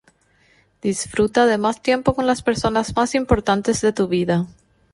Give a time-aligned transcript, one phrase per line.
[0.81, 4.47] Disfruta de más tiempo con las personas más importantes de tu vida.